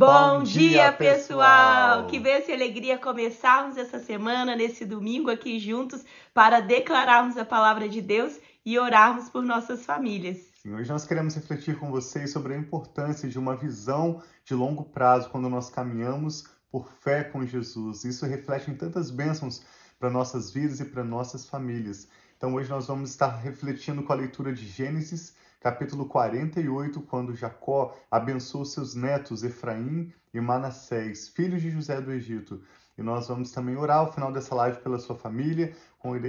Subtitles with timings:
[0.00, 2.06] Bom dia, pessoal!
[2.06, 7.86] Que bênção e alegria começarmos essa semana, nesse domingo aqui juntos, para declararmos a palavra
[7.86, 10.38] de Deus e orarmos por nossas famílias.
[10.62, 14.84] Sim, hoje nós queremos refletir com vocês sobre a importância de uma visão de longo
[14.84, 18.02] prazo quando nós caminhamos por fé com Jesus.
[18.02, 19.62] Isso reflete em tantas bênçãos
[19.98, 22.08] para nossas vidas e para nossas famílias.
[22.40, 27.94] Então hoje nós vamos estar refletindo com a leitura de Gênesis capítulo 48, quando Jacó
[28.10, 32.62] abençoou seus netos Efraim e Manassés, filhos de José do Egito.
[32.96, 35.76] E nós vamos também orar ao final dessa live pela sua família.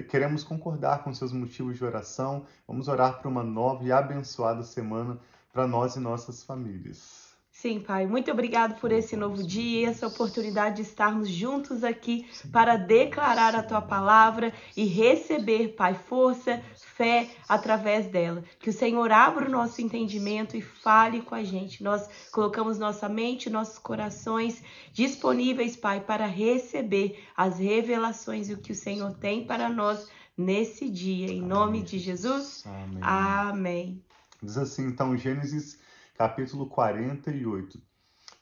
[0.10, 2.46] Queremos concordar com seus motivos de oração.
[2.68, 5.18] Vamos orar por uma nova e abençoada semana
[5.54, 7.21] para nós e nossas famílias.
[7.62, 12.76] Sim, Pai, muito obrigado por esse novo dia, essa oportunidade de estarmos juntos aqui para
[12.76, 18.44] declarar a tua palavra e receber, Pai, força, fé através dela.
[18.58, 21.84] Que o Senhor abra o nosso entendimento e fale com a gente.
[21.84, 28.72] Nós colocamos nossa mente, nossos corações disponíveis, Pai, para receber as revelações e o que
[28.72, 31.28] o Senhor tem para nós nesse dia.
[31.28, 32.64] Em nome de Jesus.
[32.66, 33.04] Amém.
[33.04, 34.04] Amém.
[34.42, 35.80] Diz assim, então, Gênesis
[36.22, 37.82] capítulo 48.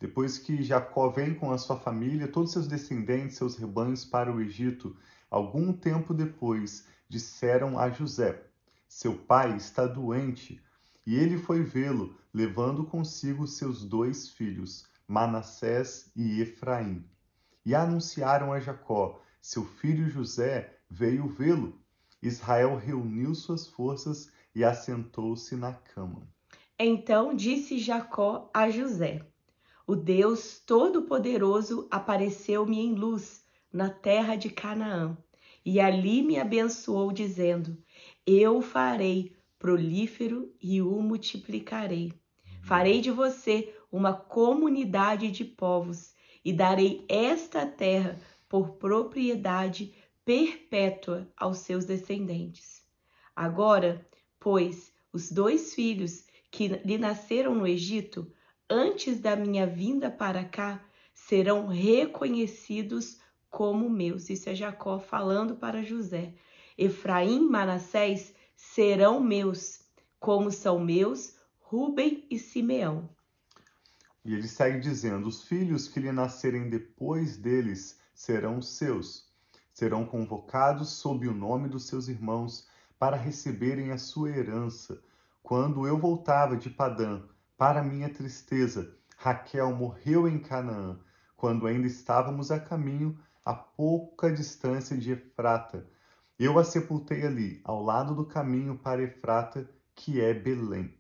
[0.02, 4.42] Depois que Jacó vem com a sua família, todos seus descendentes, seus rebanhos para o
[4.42, 4.98] Egito,
[5.32, 8.44] algum tempo depois disseram a José:
[8.86, 10.62] Seu pai está doente.
[11.08, 17.06] E ele foi vê-lo, levando consigo seus dois filhos, Manassés e Efraim.
[17.66, 21.80] E anunciaram a Jacó: Seu filho José veio vê-lo.
[22.22, 26.28] Israel reuniu suas forças e assentou-se na cama.
[26.82, 29.22] Então disse Jacó a José:
[29.86, 35.18] O Deus Todo-Poderoso apareceu-me em luz na terra de Canaã,
[35.66, 37.78] e ali me abençoou, dizendo:
[38.26, 42.14] Eu farei prolífero e o multiplicarei.
[42.64, 46.14] Farei de você uma comunidade de povos
[46.46, 49.94] e darei esta terra por propriedade
[50.24, 52.86] perpétua aos seus descendentes.
[53.36, 54.08] Agora,
[54.40, 58.32] pois, os dois filhos que lhe nasceram no Egito,
[58.70, 60.84] antes da minha vinda para cá,
[61.14, 64.30] serão reconhecidos como meus.
[64.30, 66.34] Isso é Jacó falando para José.
[66.78, 69.82] Efraim e Manassés serão meus,
[70.20, 73.10] como são meus Ruben e Simeão.
[74.26, 79.30] E ele segue dizendo: Os filhos que lhe nascerem depois deles serão seus.
[79.74, 82.68] Serão convocados sob o nome dos seus irmãos
[82.98, 85.02] para receberem a sua herança
[85.50, 87.24] quando eu voltava de Padã,
[87.58, 91.00] para minha tristeza, Raquel morreu em Canaã,
[91.36, 95.90] quando ainda estávamos a caminho a pouca distância de Efrata.
[96.38, 100.94] Eu a sepultei ali, ao lado do caminho para Efrata, que é Belém.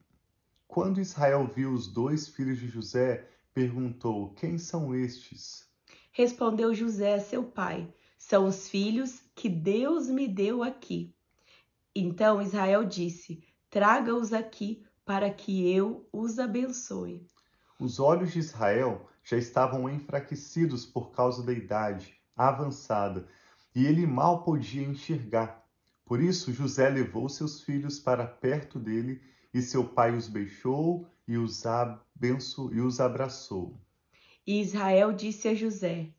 [0.68, 5.70] Quando Israel viu os dois filhos de José, perguntou: Quem são estes?
[6.12, 11.14] Respondeu José, seu pai: São os filhos que Deus me deu aqui.
[11.96, 17.26] Então Israel disse: Traga-os aqui para que eu os abençoe.
[17.80, 23.28] Os olhos de Israel já estavam enfraquecidos por causa da idade avançada,
[23.76, 25.64] e ele mal podia enxergar.
[26.06, 29.22] Por isso José levou seus filhos para perto dele,
[29.54, 31.64] e seu pai os beijou e os,
[32.72, 33.80] e os abraçou.
[34.48, 36.10] E Israel disse a José: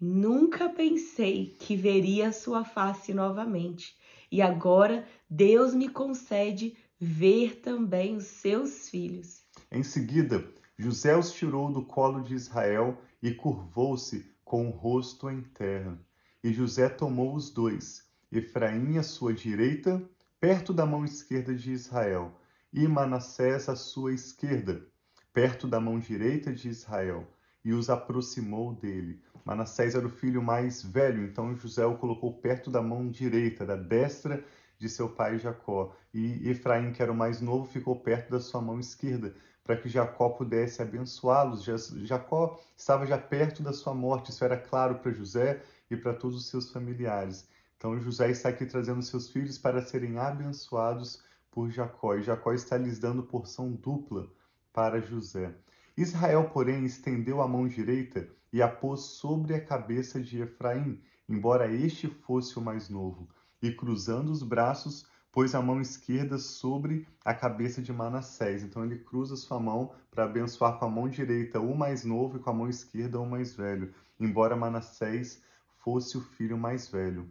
[0.00, 3.96] Nunca pensei que veria sua face novamente,
[4.30, 9.42] e agora Deus me concede ver também os seus filhos.
[9.70, 10.44] Em seguida,
[10.78, 15.98] José os tirou do colo de Israel e curvou-se com o rosto em terra.
[16.42, 20.02] E José tomou os dois, Efraim à sua direita,
[20.40, 22.38] perto da mão esquerda de Israel,
[22.72, 24.84] e Manassés à sua esquerda,
[25.32, 27.26] perto da mão direita de Israel,
[27.64, 29.22] e os aproximou dele.
[29.44, 33.76] Manassés era o filho mais velho, então José o colocou perto da mão direita, da
[33.76, 34.44] destra
[34.84, 35.96] de seu pai Jacó.
[36.12, 39.34] E Efraim, que era o mais novo, ficou perto da sua mão esquerda,
[39.64, 41.64] para que Jacó pudesse abençoá-los.
[41.64, 46.36] Jacó estava já perto da sua morte, isso era claro para José e para todos
[46.36, 47.48] os seus familiares.
[47.78, 52.76] Então José está aqui trazendo seus filhos para serem abençoados por Jacó, e Jacó está
[52.76, 54.28] lhes dando porção dupla
[54.70, 55.54] para José.
[55.96, 61.72] Israel, porém, estendeu a mão direita e a pôs sobre a cabeça de Efraim, embora
[61.72, 63.26] este fosse o mais novo
[63.64, 68.62] e, cruzando os braços, pôs a mão esquerda sobre a cabeça de Manassés.
[68.62, 72.40] Então ele cruza sua mão para abençoar com a mão direita o mais novo e
[72.40, 75.42] com a mão esquerda o mais velho, embora Manassés
[75.78, 77.30] fosse o filho mais velho.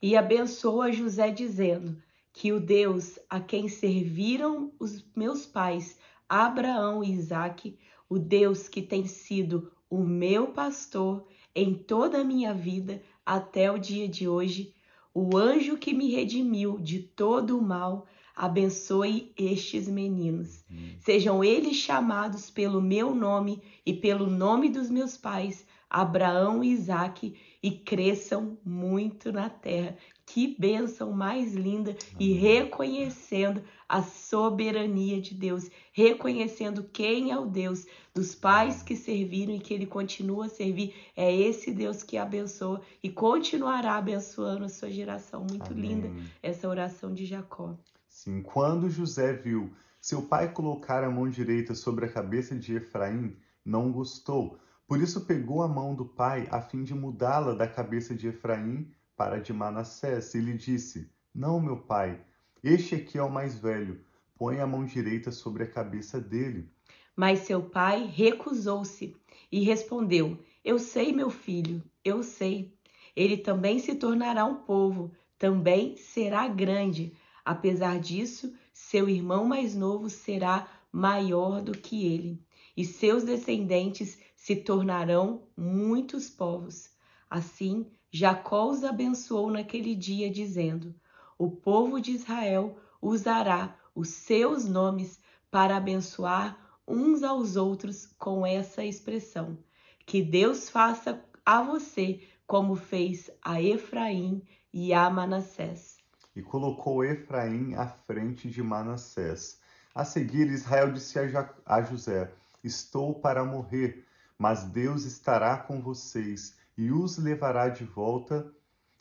[0.00, 2.00] E abençoa José dizendo:
[2.32, 5.98] Que o Deus a quem serviram os meus pais,
[6.28, 7.76] Abraão e Isaque,
[8.08, 13.78] o Deus que tem sido o meu pastor em toda a minha vida até o
[13.78, 14.72] dia de hoje,
[15.18, 18.04] o anjo que me redimiu de todo o mal,
[18.34, 20.62] abençoe estes meninos.
[20.70, 20.94] Hum.
[20.98, 27.36] Sejam eles chamados pelo meu nome e pelo nome dos meus pais, Abraão e Isaque,
[27.62, 29.96] e cresçam muito na terra.
[30.24, 31.96] Que bênção mais linda!
[32.18, 39.54] E reconhecendo a soberania de Deus, reconhecendo quem é o Deus dos pais que serviram
[39.54, 40.94] e que ele continua a servir.
[41.16, 45.46] É esse Deus que abençoa e continuará abençoando a sua geração.
[45.48, 45.94] Muito Amém.
[45.94, 46.10] linda
[46.42, 47.76] essa oração de Jacó.
[48.08, 53.36] Sim, quando José viu seu pai colocar a mão direita sobre a cabeça de Efraim,
[53.64, 54.58] não gostou.
[54.86, 58.88] Por isso pegou a mão do pai a fim de mudá-la da cabeça de Efraim
[59.16, 62.20] para de Manassés e lhe disse: Não, meu pai,
[62.62, 64.00] este aqui é o mais velho.
[64.38, 66.70] Põe a mão direita sobre a cabeça dele.
[67.16, 69.16] Mas seu pai recusou-se
[69.50, 72.72] e respondeu: Eu sei, meu filho, eu sei.
[73.16, 77.12] Ele também se tornará um povo, também será grande.
[77.44, 82.40] Apesar disso, seu irmão mais novo será maior do que ele,
[82.76, 86.88] e seus descendentes se tornarão muitos povos.
[87.28, 90.94] Assim, Jacó os abençoou naquele dia, dizendo:
[91.36, 95.18] O povo de Israel usará os seus nomes
[95.50, 96.56] para abençoar
[96.86, 99.58] uns aos outros com essa expressão:
[100.06, 104.40] Que Deus faça a você como fez a Efraim
[104.72, 105.96] e a Manassés.
[106.36, 109.58] E colocou Efraim à frente de Manassés.
[109.92, 111.18] A seguir, Israel disse
[111.66, 112.32] a José:
[112.62, 114.05] Estou para morrer,
[114.38, 118.52] mas Deus estará com vocês e os levará de volta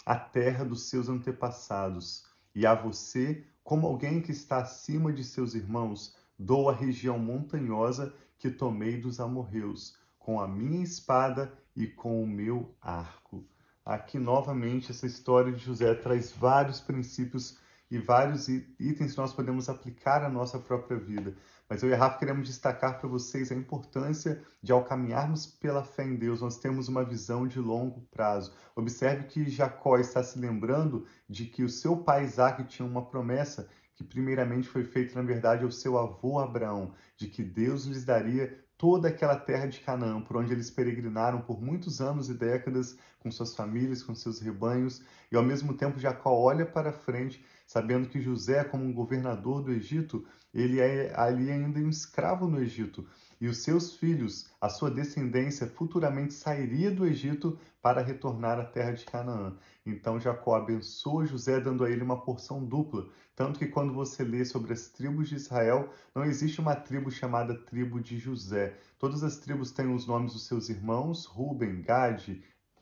[0.05, 2.25] à terra dos seus antepassados.
[2.53, 8.13] E a você, como alguém que está acima de seus irmãos, dou a região montanhosa
[8.37, 13.43] que tomei dos amorreus, com a minha espada e com o meu arco.
[13.85, 17.57] Aqui novamente essa história de José traz vários princípios
[17.89, 21.35] e vários itens que nós podemos aplicar à nossa própria vida.
[21.67, 25.83] Mas eu e a Rafa queremos destacar para vocês a importância de, ao caminharmos pela
[25.83, 28.53] fé em Deus, nós temos uma visão de longo prazo.
[28.75, 33.67] Observe que Jacó está se lembrando de que o seu pai Isaac tinha uma promessa
[33.95, 38.63] que primeiramente foi feita, na verdade, ao seu avô Abraão, de que Deus lhes daria
[38.77, 43.31] toda aquela terra de Canaã, por onde eles peregrinaram por muitos anos e décadas com
[43.31, 45.01] suas famílias, com seus rebanhos,
[45.31, 50.25] e ao mesmo tempo Jacó olha para frente, sabendo que José, como governador do Egito,
[50.53, 53.05] ele é ali ainda um escravo no Egito,
[53.39, 58.91] e os seus filhos, a sua descendência, futuramente sairia do Egito para retornar à terra
[58.91, 59.57] de Canaã.
[59.85, 63.07] Então Jacó abençoa José, dando a ele uma porção dupla.
[63.35, 67.53] Tanto que quando você lê sobre as tribos de Israel, não existe uma tribo chamada
[67.53, 68.77] tribo de José.
[68.97, 72.41] Todas as tribos têm os nomes dos seus irmãos, Ruben, Gade,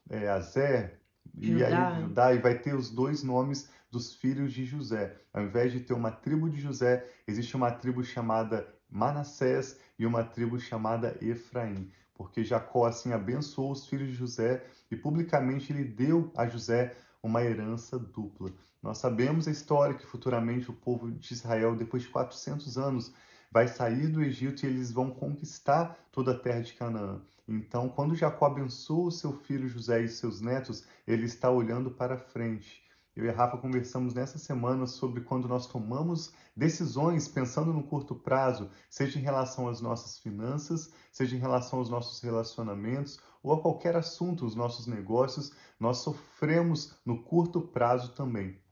[0.10, 1.02] é, Azer,
[1.36, 5.16] e aí Judá, e vai ter os dois nomes dos filhos de José.
[5.34, 10.24] Ao invés de ter uma tribo de José, existe uma tribo chamada Manassés e uma
[10.24, 16.32] tribo chamada Efraim, porque Jacó assim abençoou os filhos de José e publicamente ele deu
[16.36, 18.52] a José uma herança dupla.
[18.82, 23.14] Nós sabemos a história que futuramente o povo de Israel, depois de 400 anos,
[23.54, 27.22] vai sair do Egito e eles vão conquistar toda a terra de Canaã.
[27.48, 32.18] Então, quando Jacó abençoa o seu filho José e seus netos, ele está olhando para
[32.18, 32.82] frente.
[33.16, 38.16] Eu e a Rafa conversamos nessa semana sobre quando nós tomamos decisões pensando no curto
[38.16, 43.62] prazo, seja em relação às nossas finanças, seja em relação aos nossos relacionamentos ou a
[43.62, 48.63] qualquer assunto, os nossos negócios, nós sofremos no curto prazo também.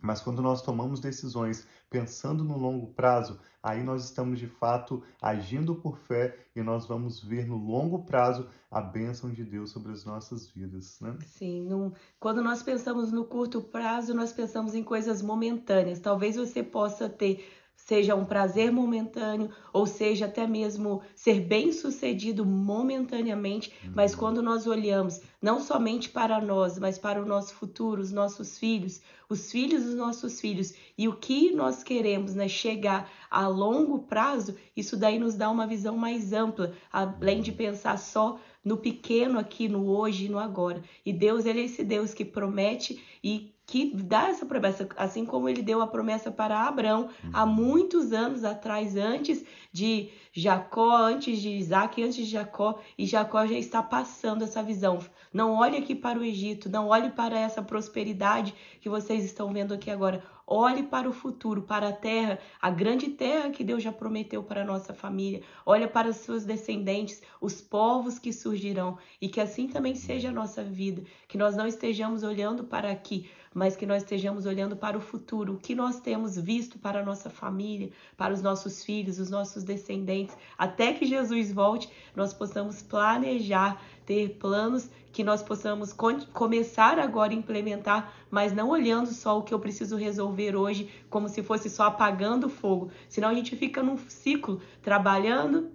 [0.00, 5.74] Mas quando nós tomamos decisões pensando no longo prazo, aí nós estamos de fato agindo
[5.74, 10.04] por fé e nós vamos ver no longo prazo a bênção de Deus sobre as
[10.04, 10.98] nossas vidas.
[11.00, 11.16] Né?
[11.26, 15.98] Sim, quando nós pensamos no curto prazo, nós pensamos em coisas momentâneas.
[15.98, 17.44] Talvez você possa ter
[17.86, 23.92] seja um prazer momentâneo, ou seja até mesmo ser bem sucedido momentaneamente, uhum.
[23.94, 28.58] mas quando nós olhamos não somente para nós, mas para o nosso futuro, os nossos
[28.58, 34.00] filhos, os filhos dos nossos filhos e o que nós queremos, né, chegar a longo
[34.00, 39.38] prazo, isso daí nos dá uma visão mais ampla, além de pensar só no pequeno
[39.38, 40.82] aqui, no hoje e no agora.
[41.04, 45.48] E Deus, ele é esse Deus que promete e que dá essa promessa, assim como
[45.48, 47.54] ele deu a promessa para Abraão há uhum.
[47.54, 53.54] muitos anos atrás, antes de Jacó, antes de Isaac, antes de Jacó, e Jacó já
[53.54, 54.98] está passando essa visão.
[55.32, 59.72] Não olhe aqui para o Egito, não olhe para essa prosperidade que vocês estão vendo
[59.72, 60.20] aqui agora.
[60.52, 64.62] Olhe para o futuro, para a terra, a grande terra que Deus já prometeu para
[64.62, 65.42] a nossa família.
[65.64, 68.98] Olha para os seus descendentes, os povos que surgirão.
[69.20, 71.04] E que assim também seja a nossa vida.
[71.28, 75.54] Que nós não estejamos olhando para aqui, mas que nós estejamos olhando para o futuro,
[75.54, 79.64] o que nós temos visto para a nossa família, para os nossos filhos, os nossos
[79.64, 85.92] descendentes, até que Jesus volte, nós possamos planejar, ter planos que nós possamos
[86.32, 91.28] começar agora a implementar, mas não olhando só o que eu preciso resolver hoje, como
[91.28, 92.90] se fosse só apagando o fogo.
[93.08, 95.70] Senão a gente fica num ciclo trabalhando,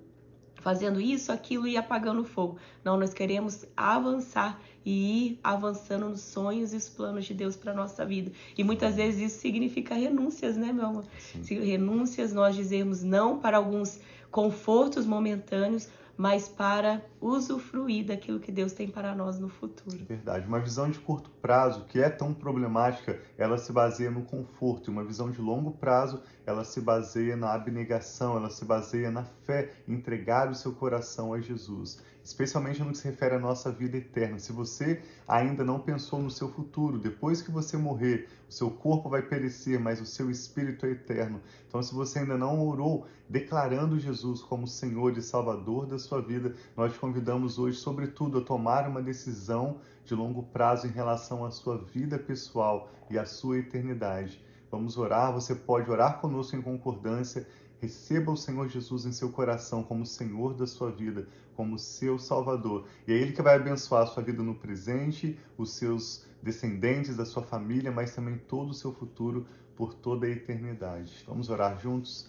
[0.66, 2.58] fazendo isso, aquilo e apagando o fogo.
[2.84, 7.72] Não, nós queremos avançar e ir avançando nos sonhos e os planos de Deus para
[7.72, 8.32] nossa vida.
[8.58, 11.06] E muitas vezes isso significa renúncias, né, meu amor?
[11.20, 11.60] Sim.
[11.60, 14.00] Renúncias, nós dizemos não para alguns
[14.32, 20.06] confortos momentâneos, mas para usufruir daquilo que Deus tem para nós no futuro.
[20.06, 20.48] Verdade.
[20.48, 24.90] Uma visão de curto prazo, que é tão problemática, ela se baseia no conforto.
[24.90, 29.24] E uma visão de longo prazo, ela se baseia na abnegação, ela se baseia na
[29.24, 33.98] fé, entregar o seu coração a Jesus especialmente no que se refere à nossa vida
[33.98, 34.40] eterna.
[34.40, 39.08] Se você ainda não pensou no seu futuro, depois que você morrer, o seu corpo
[39.08, 41.40] vai perecer, mas o seu espírito é eterno.
[41.68, 46.56] Então, se você ainda não orou declarando Jesus como Senhor e Salvador da sua vida,
[46.76, 51.52] nós te convidamos hoje, sobretudo, a tomar uma decisão de longo prazo em relação à
[51.52, 54.44] sua vida pessoal e à sua eternidade.
[54.72, 57.48] Vamos orar, você pode orar conosco em concordância
[57.86, 62.88] Receba o Senhor Jesus em seu coração como Senhor da sua vida, como seu Salvador.
[63.08, 67.26] E é Ele que vai abençoar a sua vida no presente, os seus descendentes, da
[67.26, 71.24] sua família, mas também todo o seu futuro por toda a eternidade.
[71.28, 72.28] Vamos orar juntos?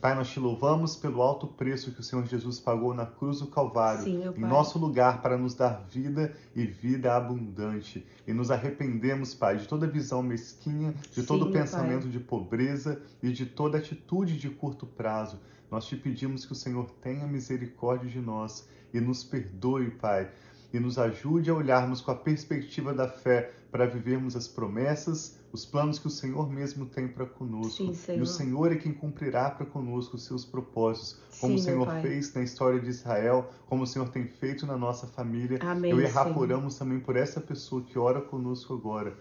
[0.00, 3.48] Pai, nós te louvamos pelo alto preço que o Senhor Jesus pagou na cruz do
[3.48, 8.06] Calvário, Sim, em nosso lugar, para nos dar vida e vida abundante.
[8.24, 12.10] E nos arrependemos, Pai, de toda visão mesquinha, de Sim, todo pensamento pai.
[12.12, 15.40] de pobreza e de toda atitude de curto prazo.
[15.68, 20.30] Nós te pedimos que o Senhor tenha misericórdia de nós e nos perdoe, Pai,
[20.72, 25.64] e nos ajude a olharmos com a perspectiva da fé para vivermos as promessas os
[25.64, 27.94] planos que o Senhor mesmo tem para conosco.
[27.94, 31.64] Sim, e o Senhor é quem cumprirá para conosco os seus propósitos, como Sim, o
[31.64, 35.58] Senhor fez na história de Israel, como o Senhor tem feito na nossa família.
[35.62, 39.16] Amém, Eu e Rafa oramos também por essa pessoa que ora conosco agora.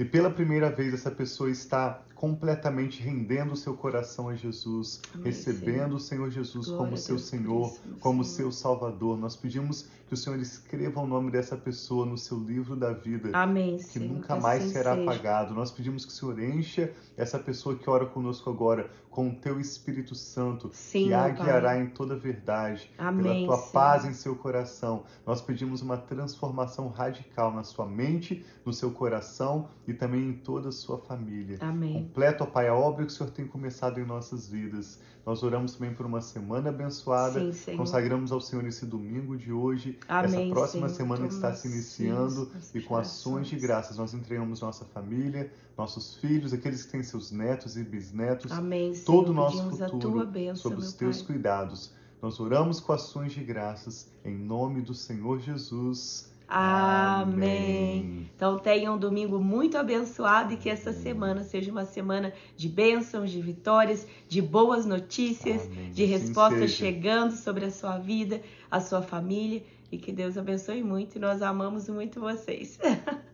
[0.00, 5.26] E pela primeira vez essa pessoa está completamente rendendo o seu coração a Jesus, Amém,
[5.26, 5.94] recebendo Senhor.
[5.94, 8.50] o Senhor Jesus Glória como seu Senhor, isso, como Senhor.
[8.50, 9.18] seu Salvador.
[9.18, 13.28] Nós pedimos que o Senhor escreva o nome dessa pessoa no seu livro da vida,
[13.34, 14.08] Amém, que Senhor.
[14.14, 15.02] nunca mais assim será seja.
[15.10, 15.54] apagado.
[15.54, 19.60] Nós pedimos que o Senhor encha essa pessoa que ora conosco agora com o teu
[19.60, 23.72] Espírito Santo, Sim, que a guiará em toda verdade, Amém, pela tua Senhor.
[23.72, 25.04] paz em seu coração.
[25.26, 30.68] Nós pedimos uma transformação radical na sua mente, no seu coração e também em toda
[30.68, 31.58] a sua família.
[31.60, 34.98] Amém completa, ó Pai, a obra que o Senhor tem começado em nossas vidas.
[35.24, 37.52] Nós oramos também por uma semana abençoada.
[37.52, 40.96] Sim, Consagramos ao Senhor esse domingo de hoje, Amém, essa próxima Senhor.
[40.96, 46.16] semana que está se iniciando e com ações de graças nós entregamos nossa família, nossos
[46.16, 50.76] filhos, aqueles que têm seus netos e bisnetos, Amém, todo o nosso futuro bênção, sob
[50.76, 51.26] os teus pai.
[51.26, 51.92] cuidados.
[52.20, 56.30] Nós oramos com ações de graças em nome do Senhor Jesus.
[56.46, 58.28] Amém.
[58.34, 63.30] Então tenha um domingo muito abençoado e que essa semana seja uma semana de bênçãos,
[63.30, 65.92] de vitórias, de boas notícias, Amém.
[65.92, 71.16] de respostas chegando sobre a sua vida, a sua família e que Deus abençoe muito
[71.16, 72.78] e nós amamos muito vocês.